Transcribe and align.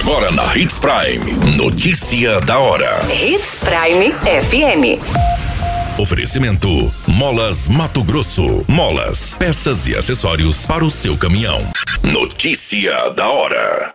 Agora 0.00 0.30
na 0.32 0.56
Hits 0.56 0.78
Prime. 0.78 1.56
Notícia 1.58 2.40
da 2.40 2.58
hora. 2.58 3.00
Hits 3.12 3.62
Prime 3.62 4.10
FM. 4.22 4.98
Oferecimento: 6.00 6.90
Molas 7.06 7.68
Mato 7.68 8.02
Grosso. 8.02 8.64
Molas, 8.66 9.34
peças 9.34 9.86
e 9.86 9.94
acessórios 9.94 10.64
para 10.64 10.82
o 10.82 10.90
seu 10.90 11.18
caminhão. 11.18 11.60
Notícia 12.02 13.10
da 13.10 13.28
hora. 13.28 13.92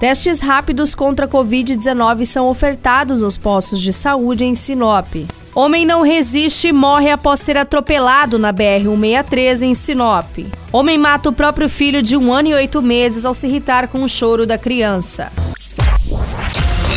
Testes 0.00 0.40
rápidos 0.40 0.96
contra 0.96 1.26
a 1.26 1.28
Covid-19 1.28 2.24
são 2.24 2.48
ofertados 2.48 3.22
nos 3.22 3.38
postos 3.38 3.80
de 3.80 3.92
saúde 3.92 4.44
em 4.44 4.54
Sinop. 4.56 5.14
Homem 5.58 5.84
não 5.84 6.02
resiste 6.02 6.68
e 6.68 6.72
morre 6.72 7.10
após 7.10 7.40
ser 7.40 7.56
atropelado 7.56 8.38
na 8.38 8.52
BR-163 8.52 9.62
em 9.62 9.74
Sinop. 9.74 10.38
Homem 10.70 10.96
mata 10.96 11.30
o 11.30 11.32
próprio 11.32 11.68
filho 11.68 12.00
de 12.00 12.16
um 12.16 12.32
ano 12.32 12.50
e 12.50 12.54
oito 12.54 12.80
meses 12.80 13.24
ao 13.24 13.34
se 13.34 13.48
irritar 13.48 13.88
com 13.88 14.04
o 14.04 14.08
choro 14.08 14.46
da 14.46 14.56
criança. 14.56 15.32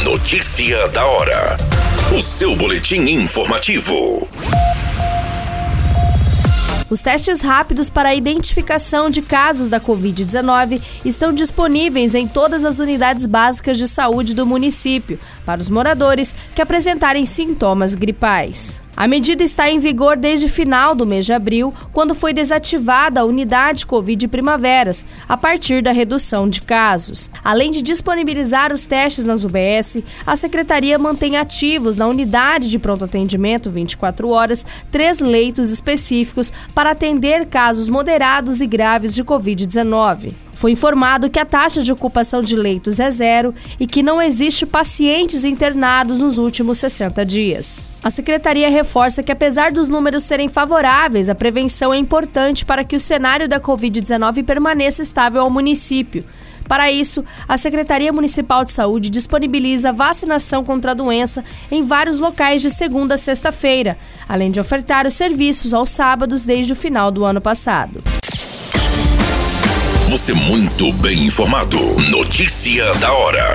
Notícia 0.03 0.87
da 0.89 1.03
hora. 1.03 1.57
O 2.15 2.21
seu 2.21 2.55
boletim 2.55 3.01
informativo. 3.09 4.27
Os 6.91 7.01
testes 7.01 7.39
rápidos 7.39 7.89
para 7.89 8.09
a 8.09 8.15
identificação 8.15 9.09
de 9.09 9.21
casos 9.21 9.69
da 9.69 9.79
Covid-19 9.79 10.81
estão 11.05 11.31
disponíveis 11.31 12.13
em 12.13 12.27
todas 12.27 12.65
as 12.65 12.79
unidades 12.79 13.25
básicas 13.25 13.77
de 13.77 13.87
saúde 13.87 14.35
do 14.35 14.45
município, 14.45 15.17
para 15.45 15.61
os 15.61 15.69
moradores 15.69 16.35
que 16.53 16.61
apresentarem 16.61 17.25
sintomas 17.25 17.95
gripais. 17.95 18.81
A 19.01 19.07
medida 19.07 19.41
está 19.43 19.67
em 19.67 19.79
vigor 19.79 20.15
desde 20.15 20.47
final 20.47 20.93
do 20.93 21.07
mês 21.07 21.25
de 21.25 21.33
abril, 21.33 21.73
quando 21.91 22.13
foi 22.13 22.33
desativada 22.33 23.19
a 23.19 23.25
unidade 23.25 23.83
Covid 23.83 24.27
Primaveras, 24.27 25.07
a 25.27 25.35
partir 25.35 25.81
da 25.81 25.91
redução 25.91 26.47
de 26.47 26.61
casos. 26.61 27.31
Além 27.43 27.71
de 27.71 27.81
disponibilizar 27.81 28.71
os 28.71 28.85
testes 28.85 29.25
nas 29.25 29.43
UBS, 29.43 30.03
a 30.23 30.35
Secretaria 30.35 30.99
mantém 30.99 31.35
ativos 31.35 31.97
na 31.97 32.05
unidade 32.05 32.69
de 32.69 32.77
pronto 32.77 33.05
atendimento 33.05 33.71
24 33.71 34.29
horas 34.29 34.63
três 34.91 35.19
leitos 35.19 35.71
específicos 35.71 36.53
para 36.75 36.91
atender 36.91 37.47
casos 37.47 37.89
moderados 37.89 38.61
e 38.61 38.67
graves 38.67 39.15
de 39.15 39.23
Covid-19. 39.23 40.35
Foi 40.61 40.73
informado 40.73 41.27
que 41.27 41.39
a 41.39 41.43
taxa 41.43 41.81
de 41.81 41.91
ocupação 41.91 42.43
de 42.43 42.55
leitos 42.55 42.99
é 42.99 43.09
zero 43.09 43.51
e 43.79 43.87
que 43.87 44.03
não 44.03 44.21
existe 44.21 44.63
pacientes 44.63 45.43
internados 45.43 46.19
nos 46.19 46.37
últimos 46.37 46.77
60 46.77 47.25
dias. 47.25 47.89
A 48.03 48.11
secretaria 48.11 48.69
reforça 48.69 49.23
que, 49.23 49.31
apesar 49.31 49.71
dos 49.71 49.87
números 49.87 50.23
serem 50.23 50.47
favoráveis, 50.47 51.29
a 51.29 51.33
prevenção 51.33 51.91
é 51.91 51.97
importante 51.97 52.63
para 52.63 52.83
que 52.83 52.95
o 52.95 52.99
cenário 52.99 53.49
da 53.49 53.59
Covid-19 53.59 54.45
permaneça 54.45 55.01
estável 55.01 55.41
ao 55.41 55.49
município. 55.49 56.23
Para 56.67 56.91
isso, 56.91 57.25
a 57.47 57.57
Secretaria 57.57 58.13
Municipal 58.13 58.63
de 58.63 58.71
Saúde 58.71 59.09
disponibiliza 59.09 59.91
vacinação 59.91 60.63
contra 60.63 60.91
a 60.91 60.93
doença 60.93 61.43
em 61.71 61.81
vários 61.81 62.19
locais 62.19 62.61
de 62.61 62.69
segunda 62.69 63.15
a 63.15 63.17
sexta-feira, 63.17 63.97
além 64.29 64.51
de 64.51 64.59
ofertar 64.59 65.07
os 65.07 65.15
serviços 65.15 65.73
aos 65.73 65.89
sábados 65.89 66.45
desde 66.45 66.71
o 66.71 66.75
final 66.75 67.09
do 67.09 67.25
ano 67.25 67.41
passado. 67.41 68.03
Você 70.21 70.33
muito 70.33 70.93
bem 70.93 71.25
informado. 71.25 71.79
Notícia 72.11 72.93
da 72.99 73.11
hora. 73.11 73.53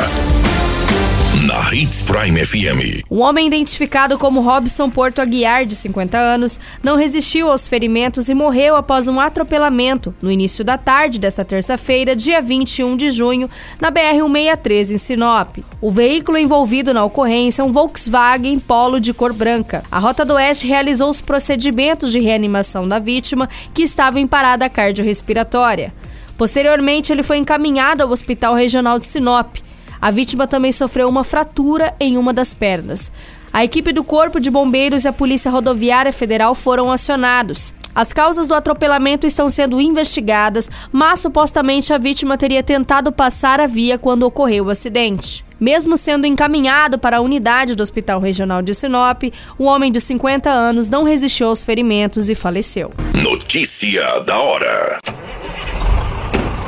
Na 1.47 1.73
Hits 1.73 2.03
Prime 2.03 2.45
FM. 2.45 3.05
Um 3.09 3.21
homem 3.21 3.47
identificado 3.47 4.19
como 4.19 4.41
Robson 4.41 4.91
Porto 4.91 5.21
Aguiar, 5.21 5.65
de 5.65 5.77
50 5.77 6.19
anos, 6.19 6.59
não 6.83 6.97
resistiu 6.97 7.49
aos 7.49 7.69
ferimentos 7.69 8.29
e 8.29 8.35
morreu 8.35 8.75
após 8.75 9.07
um 9.07 9.21
atropelamento 9.21 10.13
no 10.21 10.29
início 10.29 10.65
da 10.65 10.77
tarde 10.77 11.21
desta 11.21 11.45
terça-feira, 11.45 12.17
dia 12.17 12.43
21 12.43 12.97
de 12.97 13.11
junho, 13.13 13.49
na 13.81 13.93
BR-163 13.93 14.91
em 14.91 14.99
Sinop. 14.99 15.59
O 15.81 15.93
veículo 15.93 16.37
envolvido 16.37 16.93
na 16.93 17.05
ocorrência 17.05 17.63
é 17.63 17.65
um 17.65 17.71
Volkswagen 17.71 18.59
Polo 18.59 18.99
de 18.99 19.15
cor 19.15 19.33
branca. 19.33 19.85
A 19.89 20.01
Rota 20.01 20.25
do 20.25 20.35
Oeste 20.35 20.67
realizou 20.67 21.11
os 21.11 21.23
procedimentos 21.23 22.11
de 22.11 22.19
reanimação 22.19 22.89
da 22.89 22.99
vítima, 22.99 23.49
que 23.73 23.83
estava 23.83 24.19
em 24.19 24.27
parada 24.27 24.69
cardiorrespiratória. 24.69 25.95
Posteriormente, 26.37 27.13
ele 27.13 27.23
foi 27.23 27.39
encaminhado 27.39 28.03
ao 28.03 28.11
Hospital 28.11 28.55
Regional 28.55 28.99
de 28.99 29.07
Sinop. 29.07 29.57
A 30.01 30.11
vítima 30.11 30.47
também 30.47 30.73
sofreu 30.73 31.09
uma 31.09 31.25
fratura 31.25 31.95
em 31.99 32.17
uma 32.19 32.33
das 32.33 32.53
pernas. 32.53 33.11
A 33.53 33.65
equipe 33.65 33.93
do 33.93 34.05
Corpo 34.05 34.39
de 34.39 34.51
Bombeiros 34.51 35.05
e 35.05 35.09
a 35.09 35.13
Polícia 35.13 35.51
Rodoviária 35.51 36.13
Federal 36.13 36.55
foram 36.55 36.93
acionados. 36.93 37.75
As 37.95 38.13
causas 38.13 38.47
do 38.47 38.53
atropelamento 38.53 39.27
estão 39.27 39.49
sendo 39.49 39.81
investigadas, 39.81 40.71
mas 40.93 41.21
supostamente 41.21 41.95
a 41.95 41.97
vítima 41.97 42.37
teria 42.37 42.63
tentado 42.63 43.11
passar 43.11 43.59
a 43.59 43.67
via 43.67 43.97
quando 43.97 44.25
ocorreu 44.25 44.67
o 44.67 44.71
acidente. 44.71 45.43
Mesmo 45.59 45.97
sendo 45.97 46.27
encaminhado 46.27 46.99
para 46.99 47.17
a 47.17 47.21
unidade 47.23 47.75
do 47.75 47.83
Hospital 47.83 48.21
Regional 48.21 48.61
de 48.61 48.75
Sinop, 48.75 49.23
o 49.59 49.65
homem 49.65 49.91
de 49.91 50.03
50 50.03 50.51
anos 50.51 50.91
não 50.91 51.05
resistiu 51.05 51.49
aos 51.49 51.65
ferimentos 51.65 52.29
e 52.29 52.35
faleceu. 52.35 52.93
Notícia 53.15 54.21
da 54.21 54.39
hora. 54.39 54.99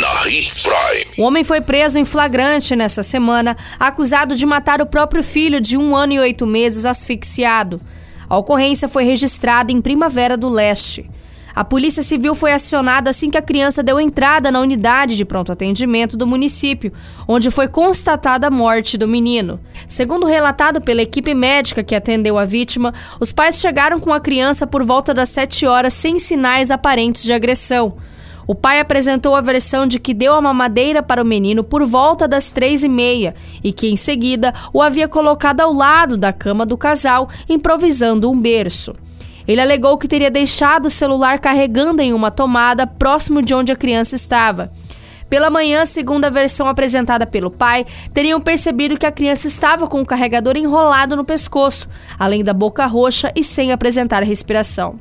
Na 0.00 0.28
Hits 0.28 0.62
Prime. 0.62 1.06
O 1.18 1.22
homem 1.22 1.44
foi 1.44 1.60
preso 1.60 1.98
em 1.98 2.04
flagrante 2.04 2.74
nessa 2.74 3.02
semana, 3.02 3.56
acusado 3.78 4.34
de 4.34 4.46
matar 4.46 4.80
o 4.80 4.86
próprio 4.86 5.22
filho 5.22 5.60
de 5.60 5.76
um 5.76 5.94
ano 5.94 6.14
e 6.14 6.18
oito 6.18 6.46
meses 6.46 6.84
asfixiado. 6.84 7.80
A 8.28 8.36
ocorrência 8.36 8.88
foi 8.88 9.04
registrada 9.04 9.70
em 9.70 9.80
Primavera 9.80 10.36
do 10.36 10.48
Leste. 10.48 11.08
A 11.54 11.64
Polícia 11.64 12.02
Civil 12.02 12.34
foi 12.34 12.52
acionada 12.52 13.08
assim 13.08 13.30
que 13.30 13.38
a 13.38 13.42
criança 13.42 13.82
deu 13.82 13.98
entrada 13.98 14.50
na 14.50 14.60
unidade 14.60 15.16
de 15.16 15.24
pronto 15.24 15.52
atendimento 15.52 16.16
do 16.16 16.26
município, 16.26 16.92
onde 17.26 17.50
foi 17.50 17.66
constatada 17.66 18.48
a 18.48 18.50
morte 18.50 18.98
do 18.98 19.08
menino. 19.08 19.58
Segundo 19.88 20.26
relatado 20.26 20.82
pela 20.82 21.00
equipe 21.00 21.34
médica 21.34 21.82
que 21.82 21.94
atendeu 21.94 22.36
a 22.36 22.44
vítima, 22.44 22.92
os 23.18 23.32
pais 23.32 23.58
chegaram 23.58 23.98
com 23.98 24.12
a 24.12 24.20
criança 24.20 24.66
por 24.66 24.84
volta 24.84 25.14
das 25.14 25.30
7 25.30 25.66
horas 25.66 25.94
sem 25.94 26.18
sinais 26.18 26.70
aparentes 26.70 27.22
de 27.22 27.32
agressão. 27.32 27.96
O 28.46 28.54
pai 28.54 28.78
apresentou 28.78 29.34
a 29.34 29.40
versão 29.40 29.86
de 29.86 29.98
que 29.98 30.14
deu 30.14 30.32
a 30.32 30.40
mamadeira 30.40 31.02
para 31.02 31.22
o 31.22 31.26
menino 31.26 31.64
por 31.64 31.84
volta 31.84 32.28
das 32.28 32.50
três 32.50 32.84
e 32.84 32.88
meia 32.88 33.34
e 33.62 33.72
que, 33.72 33.88
em 33.88 33.96
seguida, 33.96 34.54
o 34.72 34.80
havia 34.80 35.08
colocado 35.08 35.60
ao 35.60 35.72
lado 35.72 36.16
da 36.16 36.32
cama 36.32 36.64
do 36.64 36.78
casal, 36.78 37.28
improvisando 37.48 38.30
um 38.30 38.40
berço. 38.40 38.94
Ele 39.48 39.60
alegou 39.60 39.98
que 39.98 40.08
teria 40.08 40.30
deixado 40.30 40.86
o 40.86 40.90
celular 40.90 41.40
carregando 41.40 42.00
em 42.02 42.12
uma 42.12 42.30
tomada 42.30 42.86
próximo 42.86 43.42
de 43.42 43.54
onde 43.54 43.72
a 43.72 43.76
criança 43.76 44.14
estava. 44.14 44.70
Pela 45.28 45.50
manhã, 45.50 45.84
segundo 45.84 46.24
a 46.24 46.30
versão 46.30 46.68
apresentada 46.68 47.26
pelo 47.26 47.50
pai, 47.50 47.84
teriam 48.14 48.40
percebido 48.40 48.96
que 48.96 49.06
a 49.06 49.10
criança 49.10 49.48
estava 49.48 49.88
com 49.88 50.00
o 50.00 50.06
carregador 50.06 50.56
enrolado 50.56 51.16
no 51.16 51.24
pescoço, 51.24 51.88
além 52.16 52.44
da 52.44 52.54
boca 52.54 52.86
roxa 52.86 53.32
e 53.34 53.42
sem 53.42 53.72
apresentar 53.72 54.22
respiração. 54.22 54.96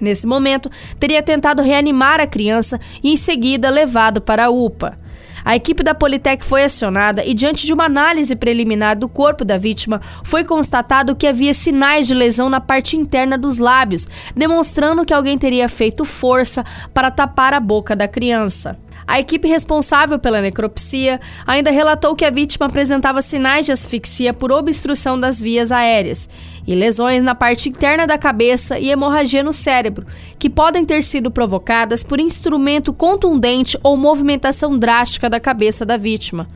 Nesse 0.00 0.26
momento, 0.26 0.70
teria 0.98 1.22
tentado 1.22 1.62
reanimar 1.62 2.20
a 2.20 2.26
criança 2.26 2.80
e, 3.02 3.12
em 3.12 3.16
seguida, 3.16 3.70
levado 3.70 4.20
para 4.20 4.46
a 4.46 4.50
UPA. 4.50 4.98
A 5.44 5.54
equipe 5.54 5.82
da 5.82 5.94
Politec 5.94 6.42
foi 6.42 6.64
acionada 6.64 7.22
e, 7.22 7.34
diante 7.34 7.66
de 7.66 7.72
uma 7.74 7.84
análise 7.84 8.34
preliminar 8.34 8.98
do 8.98 9.08
corpo 9.08 9.44
da 9.44 9.58
vítima, 9.58 10.00
foi 10.22 10.42
constatado 10.42 11.14
que 11.14 11.26
havia 11.26 11.52
sinais 11.52 12.06
de 12.06 12.14
lesão 12.14 12.48
na 12.48 12.60
parte 12.60 12.96
interna 12.96 13.36
dos 13.36 13.58
lábios, 13.58 14.08
demonstrando 14.34 15.04
que 15.04 15.12
alguém 15.12 15.36
teria 15.36 15.68
feito 15.68 16.04
força 16.04 16.64
para 16.94 17.10
tapar 17.10 17.52
a 17.52 17.60
boca 17.60 17.94
da 17.94 18.08
criança. 18.08 18.78
A 19.06 19.20
equipe 19.20 19.46
responsável 19.46 20.18
pela 20.18 20.40
necropsia 20.40 21.20
ainda 21.46 21.70
relatou 21.70 22.16
que 22.16 22.24
a 22.24 22.30
vítima 22.30 22.66
apresentava 22.66 23.20
sinais 23.20 23.66
de 23.66 23.72
asfixia 23.72 24.32
por 24.32 24.50
obstrução 24.50 25.18
das 25.20 25.40
vias 25.40 25.70
aéreas 25.70 26.28
e 26.66 26.74
lesões 26.74 27.22
na 27.22 27.34
parte 27.34 27.68
interna 27.68 28.06
da 28.06 28.16
cabeça 28.16 28.78
e 28.78 28.90
hemorragia 28.90 29.42
no 29.42 29.52
cérebro, 29.52 30.06
que 30.38 30.48
podem 30.48 30.84
ter 30.84 31.02
sido 31.02 31.30
provocadas 31.30 32.02
por 32.02 32.18
instrumento 32.18 32.92
contundente 32.92 33.78
ou 33.82 33.96
movimentação 33.96 34.78
drástica 34.78 35.28
da 35.28 35.38
cabeça 35.38 35.84
da 35.84 35.98
vítima. 35.98 36.48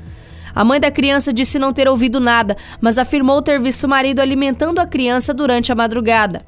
A 0.55 0.65
mãe 0.65 0.81
da 0.81 0.91
criança 0.91 1.33
disse 1.33 1.59
não 1.59 1.73
ter 1.73 1.87
ouvido 1.87 2.19
nada, 2.19 2.56
mas 2.81 2.97
afirmou 2.97 3.43
ter 3.43 3.61
visto 3.61 3.85
o 3.85 3.89
marido 3.89 4.21
alimentando 4.21 4.79
a 4.81 4.87
criança 4.87 5.35
durante 5.35 5.71
a 5.71 5.75
madrugada. 5.75 6.44